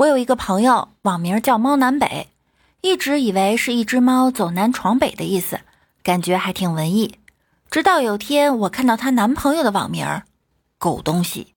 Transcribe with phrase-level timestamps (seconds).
[0.00, 2.28] 我有一个朋友，网名叫猫南北，
[2.80, 5.60] 一直以为是一只猫走南闯北的意思，
[6.02, 7.16] 感觉还挺文艺。
[7.70, 10.22] 直到有天我看到她男朋友的网名，
[10.78, 11.52] 狗东西。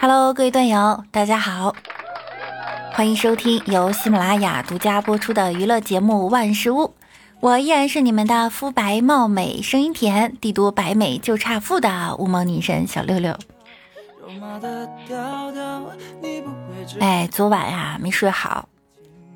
[0.00, 1.76] Hello，各位段友，大家好，
[2.94, 6.86] 欢迎收听由喜马拉雅独家播出的娱乐节目《万事屋》。
[7.42, 13.36] 我依然是你们的肤白貌美、声音甜、帝都白美就差富的乌蒙女神小六六。
[17.00, 18.68] 哎，昨晚呀没睡好，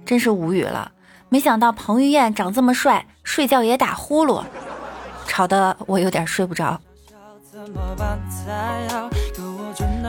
[0.05, 0.93] 真是无语了。
[1.29, 4.45] 没想到彭于晏长这么帅，睡觉也打呼噜，
[5.27, 6.81] 吵得我有点睡不着。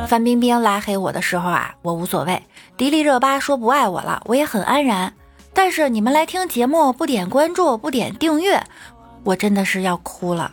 [0.06, 2.40] 范冰冰拉黑我的时候啊，我无所谓；
[2.78, 5.12] 迪丽热巴说不爱我了，我也很安然。
[5.58, 8.64] 但是你们来听节目不点关注、不点订阅，
[9.24, 10.52] 我真的是要哭了。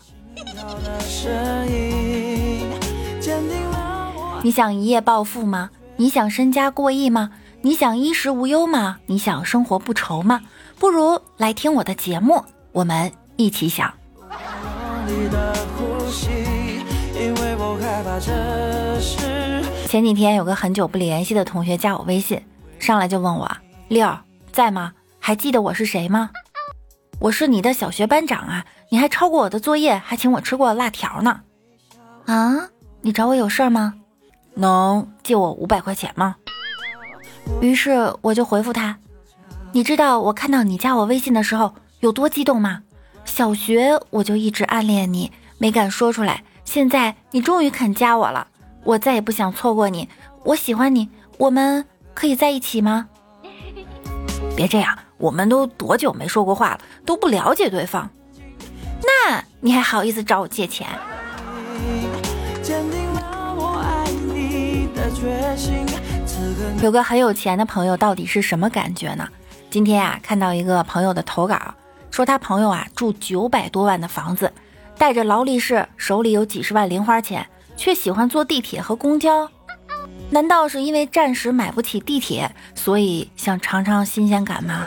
[4.42, 5.68] 你想一夜暴富吗？
[5.96, 7.32] 你想身家过亿吗？
[7.60, 8.96] 你想衣食无忧吗？
[9.04, 10.40] 你想生活不愁吗？
[10.78, 13.92] 不如来听我的节目，我们一起想。
[19.86, 22.42] 前几天有个很久不联系的同学加我微信，
[22.78, 23.54] 上来就问我
[23.88, 24.08] 六
[24.54, 24.92] 在吗？
[25.18, 26.30] 还记得我是谁吗？
[27.18, 28.64] 我是你的小学班长啊！
[28.88, 31.40] 你还抄过我的作业，还请我吃过辣条呢。
[32.26, 32.68] 啊？
[33.00, 33.94] 你找我有事吗？
[34.54, 36.36] 能借我五百块钱吗？
[37.60, 38.96] 于是我就回复他：
[39.72, 42.82] 你知道我看到你加我微信的时候有多激动吗？
[43.24, 46.44] 小学我就一直暗恋你，没敢说出来。
[46.64, 48.46] 现在你终于肯加我了，
[48.84, 50.08] 我再也不想错过你。
[50.44, 51.08] 我喜欢你，
[51.38, 53.08] 我们可以在一起吗？
[54.56, 58.08] 别这样，我们都多久没说过话了，都不了解对方。
[59.02, 60.86] 那你还好意思找我借钱？
[66.82, 69.28] 有个很有钱的朋友，到底是什么感觉呢？
[69.70, 71.74] 今天啊，看到一个朋友的投稿，
[72.10, 74.52] 说他朋友啊住九百多万的房子。
[74.96, 77.44] 带着劳力士，手里有几十万零花钱，
[77.76, 79.48] 却喜欢坐地铁和公交。
[80.34, 84.84] 难道是因为暂时买不起地铁，所以想尝尝新鲜感吗？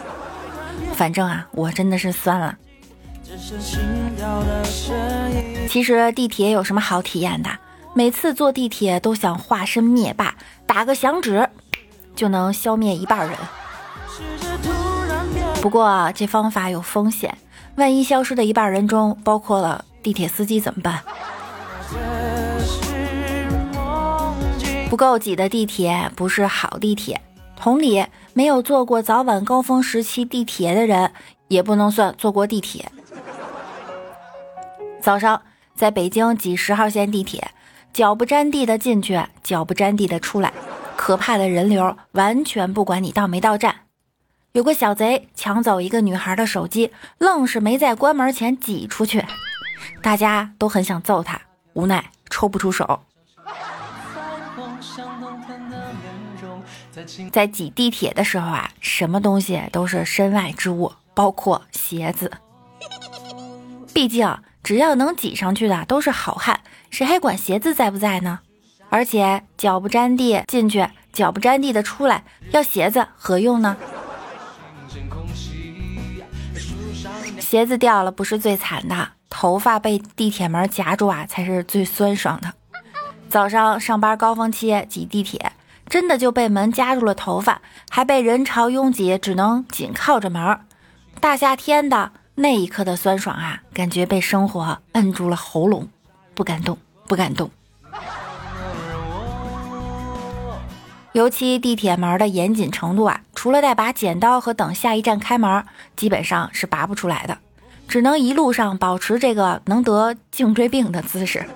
[0.94, 2.58] 反正啊，我真的是酸了。
[5.70, 7.50] 其实地铁有什么好体验的？
[7.94, 10.36] 每次坐地铁都想化身灭霸，
[10.66, 11.48] 打个响指
[12.14, 13.38] 就能消灭一半人。
[15.62, 17.38] 不过这方法有风险，
[17.76, 19.86] 万一消失的一半人中包括了。
[20.04, 21.02] 地铁司机怎么办？
[24.90, 27.22] 不够挤的地铁不是好地铁。
[27.58, 31.12] 同理，没有坐过早晚高峰时期地铁的人，
[31.50, 32.90] 也不能算坐过地铁。
[35.02, 35.42] 早上
[35.76, 37.52] 在北京挤十号线地铁，
[37.92, 40.54] 脚不沾地的进去，脚不沾地的出来，
[40.96, 43.76] 可怕的人流，完全不管你到没到站。
[44.54, 49.26] 有个小贼抢走一个女孩的手机，愣是没在关门前挤出去。
[50.02, 51.42] 大家都很想揍他，
[51.74, 53.02] 无奈抽不出手。
[57.32, 62.32] 在挤地铁的时候啊，什么东西都是身外之物，包括鞋子。
[63.94, 66.60] 毕竟只要能挤上去的都是好汉，
[66.90, 68.40] 谁还管鞋子在不在呢？
[68.90, 73.76] 而且脚不沾地进去，脚不沾地的出来，要鞋子何用呢？
[77.40, 79.10] 鞋子掉了不是最惨的。
[79.30, 82.54] 头发被地铁门夹住啊，才是最酸爽的。
[83.30, 85.52] 早上上班高峰期挤地铁，
[85.90, 90.60] 真的就被门夹住了头发，还被人潮拥挤，只能紧靠着门。
[91.20, 95.88] 大夏天的那一刻的酸爽啊，感觉被生活摁住了喉咙，
[96.34, 96.78] 不敢动，
[97.08, 97.50] 不敢动。
[101.14, 105.66] 尤其地铁门的严谨程度啊，除了带把剪刀和等下一站开门，
[105.96, 107.38] 基本上是拔不出来的。
[107.88, 111.48] 只能一路上保持这个能得颈椎病的姿势。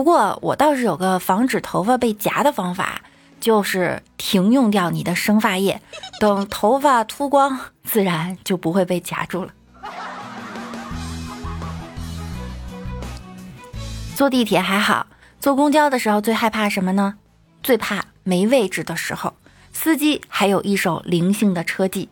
[0.00, 3.02] 不过我倒是有个防止头发被夹的方法，
[3.38, 5.82] 就是停用掉你的生发液，
[6.18, 9.52] 等头发秃光，自然就不会被夹住了。
[14.16, 15.06] 坐地铁还好，
[15.38, 17.16] 坐公交的时候最害怕什么呢？
[17.62, 19.34] 最怕没位置的时候，
[19.74, 22.08] 司机还有一手灵性的车技。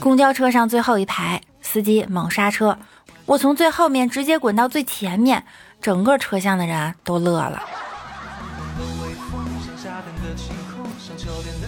[0.00, 2.78] 公交车上最后一排，司机猛刹车，
[3.26, 5.44] 我从最后面直接滚到最前面，
[5.80, 7.62] 整个车厢的人都乐了。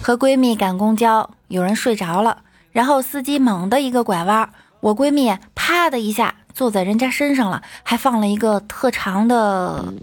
[0.01, 2.39] 和闺蜜赶公交，有人睡着了，
[2.71, 4.49] 然后司机猛的一个拐弯，
[4.79, 9.93] 我闺蜜啪的一下坐在人家身上了，还放了一个特长的。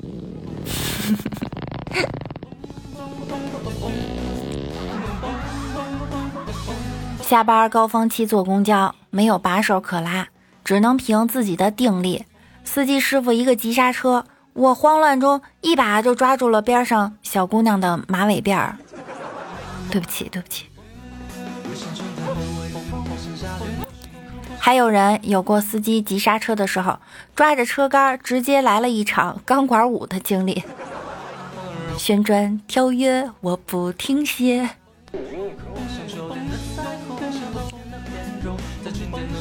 [7.21, 10.29] 下班高峰期坐公交，没有把手可拉，
[10.65, 12.25] 只能凭自己的定力。
[12.69, 18.77] 司机师傅一个急刹车，我慌乱中一把就抓住了边上小姑娘的马尾辫儿。
[19.91, 20.67] 对不起，对不起。
[24.59, 26.99] 还有人有过司机急刹车的时候，
[27.35, 30.63] 抓着车杆直接来了一场钢管舞的经历，
[31.97, 34.69] 旋转跳跃，我不停歇。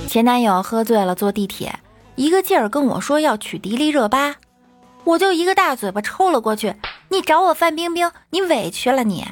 [0.08, 1.78] 前男友喝醉了坐地铁，
[2.18, 4.38] 一个劲儿跟我说要娶迪丽热巴，
[5.04, 6.76] 我就一个大嘴巴抽了过去。
[7.10, 9.28] 你找我范冰冰，你委屈了你。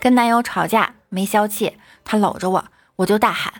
[0.00, 1.76] 跟男友吵架没消气，
[2.06, 2.64] 他搂着我，
[2.96, 3.52] 我就大喊：“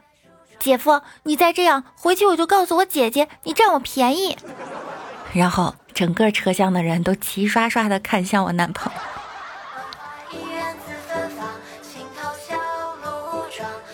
[0.59, 4.39] 姐夫，你再这样，回去我就告诉我姐姐你占我便宜。”
[5.35, 9.18] 然后整个车厢的人都齐刷刷的看向我男朋友。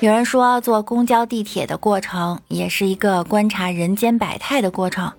[0.00, 5.12] 有人说，坐公交、地铁的过程也是一个观察人间百态的过程。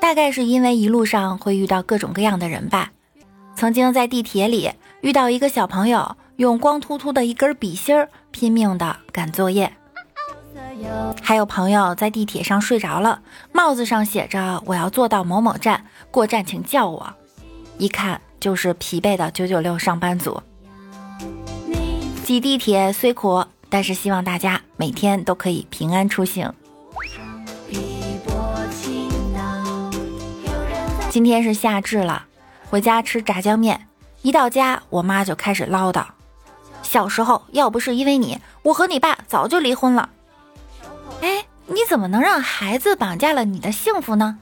[0.00, 2.90] 大概是因为一路上会遇到各种各样的人吧。
[3.54, 9.68] 曾经在地铁里遇到一个小朋友，用光秃秃的一根笔芯儿拼命的赶作业；
[11.22, 13.20] 还有朋友在地铁上睡着了，
[13.52, 17.14] 帽子上写着“我要坐到某某站，过站请叫我”，
[17.78, 20.42] 一看就是疲惫的九九六上班族。
[22.24, 23.44] 挤地铁虽苦。
[23.72, 26.52] 但是希望大家每天都可以平安出行。
[31.08, 32.26] 今天是夏至了，
[32.68, 33.88] 回家吃炸酱面。
[34.20, 36.04] 一到家，我妈就开始唠叨
[36.84, 40.10] ：“小时候要不是因为你，我和你爸早就离婚了。”
[41.22, 44.38] 哎，你怎么能让孩子绑架了你的幸福呢？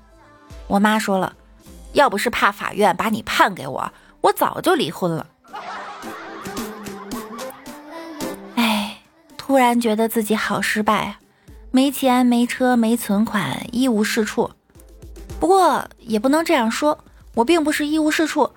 [0.67, 1.35] 我妈说了
[1.95, 3.93] ：“要不是怕法院把你判给我，
[4.23, 5.25] 我早就离婚了。”
[9.51, 11.17] 突然觉得自己好失败，
[11.73, 14.49] 没钱、没车、没存款，一无是处。
[15.41, 16.97] 不过也不能这样说，
[17.35, 18.49] 我并不是一无是处，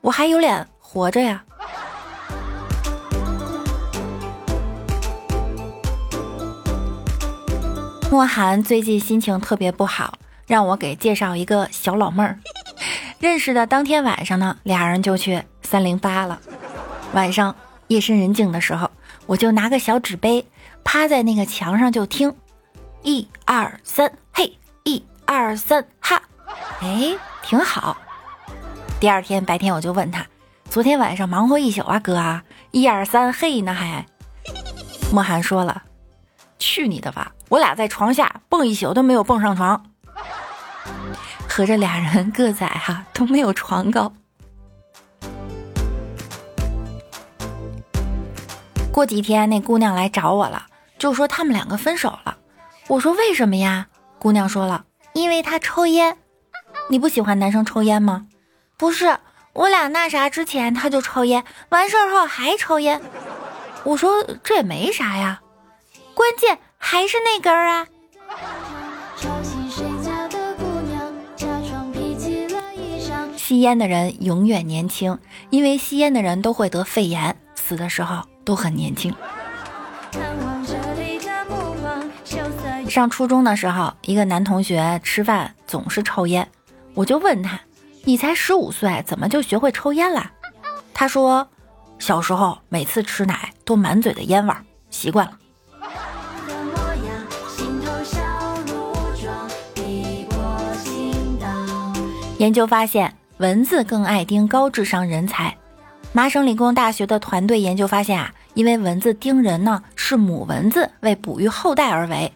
[0.00, 1.44] 我还有脸活着呀。
[8.10, 10.18] 莫寒最近心情特别不好，
[10.48, 12.40] 让我给介绍一个小老妹儿。
[13.20, 16.40] 认识的当天晚上呢，俩人就去三零八了。
[17.12, 17.54] 晚上
[17.86, 18.90] 夜深人静的时候。
[19.30, 20.44] 我就拿个小纸杯，
[20.82, 22.34] 趴在那个墙上就听，
[23.04, 26.20] 一二三，嘿，一二三，哈，
[26.80, 27.96] 哎，挺好。
[28.98, 30.26] 第二天白天我就问他，
[30.68, 32.42] 昨天晚上忙活一宿啊，哥啊，
[32.72, 34.04] 一二三，嘿呢还？
[35.12, 35.84] 莫寒说了，
[36.58, 39.80] 去你的吧，我俩在床下蹦一宿都没有蹦上床，
[41.48, 44.12] 合着俩人个仔哈都没有床高。
[48.92, 50.66] 过几天，那姑娘来找我了，
[50.98, 52.36] 就说他们两个分手了。
[52.88, 53.86] 我说为什么呀？
[54.18, 54.84] 姑娘说了，
[55.14, 56.18] 因为他抽烟。
[56.88, 58.26] 你不喜欢男生抽烟吗？
[58.76, 59.16] 不是，
[59.52, 63.00] 我俩那啥之前他就抽烟，完事儿后还抽烟。
[63.84, 65.40] 我说这也没啥呀，
[66.12, 67.86] 关键还是那根儿啊。
[73.36, 78.24] 吸烟的人永远年轻，因为吸烟的人都会得肺炎，死的时候。
[78.50, 79.14] 都很年轻。
[82.88, 86.50] 上初中的时候，一个男同学吃饭总是抽烟，
[86.94, 87.60] 我就问他
[88.02, 90.32] ：“你才十五岁，怎么就学会抽烟了？”
[90.92, 91.48] 他说
[92.00, 95.38] ：“小时候每次吃奶都满嘴的烟味儿，习惯了。”
[102.38, 105.56] 研究发现，蚊子更爱叮高智商人才。
[106.12, 112.32] 麻省理工大学的团队研究发现啊，因为蚊子叮人呢，是母蚊子为哺育后代而为，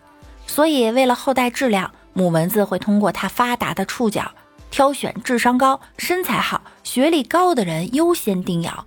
[0.47, 4.31] 所以为了后代质量，母蚊子会通过它发达的触角，
[4.71, 8.87] 挑选智商高、身材好、学历高的人优先叮咬。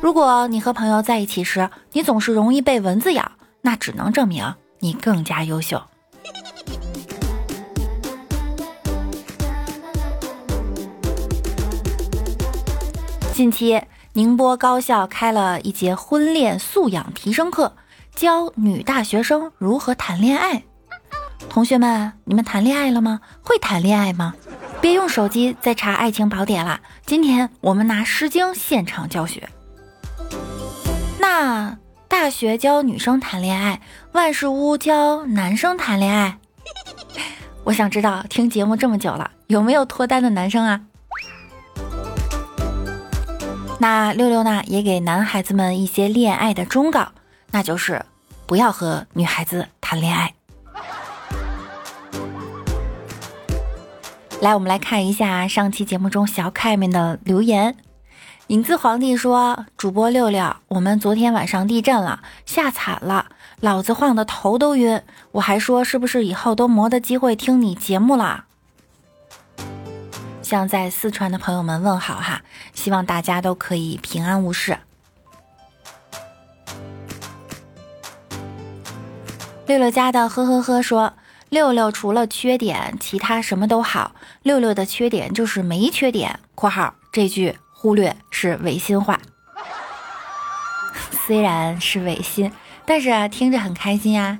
[0.00, 3.30] 如果你和朋友在一起时，你总是容易被蚊子咬，
[3.62, 5.80] 那只能证明你更加优秀。
[13.32, 13.80] 近期。
[14.14, 17.76] 宁波高校开了一节婚恋素养提升课，
[18.12, 20.64] 教女大学生如何谈恋爱。
[21.48, 23.20] 同学们，你们谈恋爱了吗？
[23.40, 24.34] 会谈恋爱吗？
[24.80, 26.80] 别用手机再查爱情宝典了。
[27.06, 29.48] 今天我们拿《诗经》现场教学。
[31.20, 36.36] 那大学教女生谈恋爱，万事屋教男生谈恋爱。
[37.62, 40.80] 我想知道，听节目这么久了，有没有脱单的男生啊？
[43.82, 47.12] 那六六呢，也给男孩子们一些恋爱的忠告，
[47.50, 48.04] 那就是
[48.44, 50.34] 不要和女孩子谈恋爱。
[54.42, 57.74] 来，我们来看一下上期节目中小可爱们的留言。
[58.48, 63.28] 影子皇帝说：“主播六六，我们昨天晚上地震了，吓惨了，
[63.60, 65.00] 老子晃得头都晕。
[65.32, 68.44] 我还说是不是以后都没得机会听你节目了？”
[70.50, 72.42] 向在四川的朋友们问好哈，
[72.74, 74.76] 希望大家都可以平安无事。
[79.68, 81.14] 六六家的呵呵呵说。
[81.50, 84.12] 六六除了缺点，其他什么都好。
[84.42, 86.40] 六六的缺点就是没缺点。
[86.54, 89.20] （括号这句忽略是违心话，
[91.26, 92.52] 虽然是违心，
[92.84, 94.38] 但是听着很开心呀。）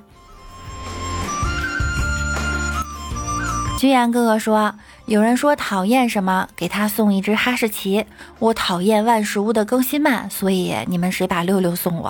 [3.77, 4.73] 君阳哥哥说
[5.11, 8.05] ：“有人说讨厌什么，给他送一只哈士奇。
[8.39, 12.09] 我讨厌万事屋的更新慢，所以你们谁把六六送我？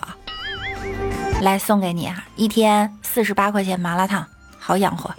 [1.42, 4.24] 来送给你啊，一天四十八块钱麻辣烫。”
[4.60, 5.12] 好养活。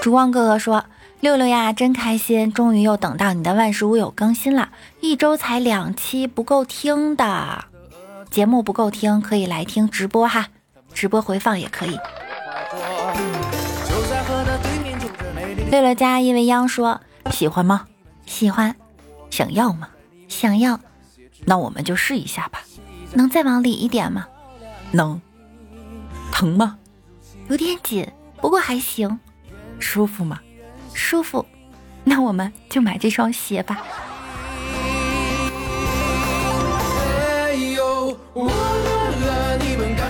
[0.00, 0.84] 烛光哥哥说
[1.18, 4.68] ：“六六呀，真开心，终于又等到你的万事屋有更新了。
[5.00, 7.64] 一周才两期，不够听的
[8.30, 10.46] 节目不够听，可以来听直播哈，
[10.94, 11.98] 直播回放也可以。”
[15.70, 17.00] 六六家因为央说
[17.32, 17.86] ：“喜欢吗？
[18.24, 18.76] 喜欢，
[19.30, 19.88] 想要吗？
[20.28, 20.78] 想要，
[21.44, 22.60] 那我们就试一下吧。
[23.14, 24.26] 能再往里一点吗？”
[24.92, 25.20] 能
[26.30, 26.78] 疼吗？
[27.48, 28.08] 有点紧，
[28.40, 29.18] 不过还行。
[29.80, 30.40] 舒服吗？
[30.94, 31.44] 舒服。
[32.04, 33.82] 那我们就买这双鞋吧。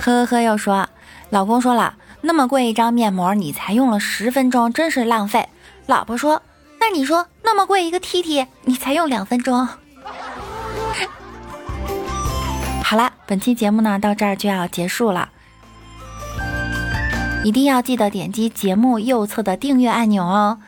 [0.01, 0.87] 呵呵呵，又说，
[1.31, 5.47] 老公说了，那么贵一张面膜，你才用了十分钟，真是浪费。
[5.85, 6.41] 老婆说，
[6.79, 9.67] 那你说，那么贵一个 T T，你才用两分钟。
[12.83, 15.29] 好了，本期节目呢到这儿就要结束了，
[17.43, 20.59] 一定要记得点击节目右侧的订阅按钮哦。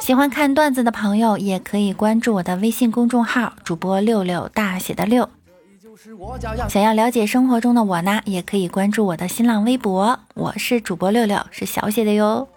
[0.00, 5.30] 喜欢看段子的朋友也可以关注我的微信公众号主播六六大写的六。
[6.68, 12.48] 想要了解生活中的我呢，也可以关注我的新浪微博，我是主播六六，是小写的哟。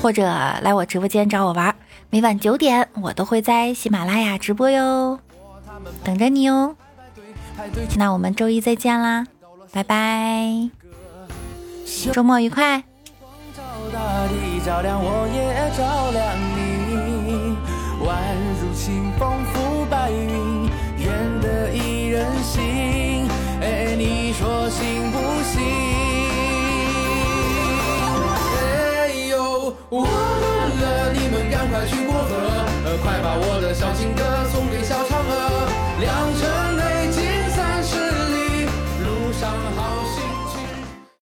[0.00, 1.74] 或者来我直播间找我玩，
[2.10, 5.18] 每晚九点我都会在喜马拉雅直播哟。
[6.02, 6.76] 等着你哟，
[7.96, 9.26] 那我们周一再见啦，
[9.72, 10.70] 拜拜，
[12.12, 12.84] 周末愉快。
[13.76, 14.90] 我乱了，你们赶
[15.52, 16.53] 快去过河，
[33.04, 34.53] 快把我的小情歌。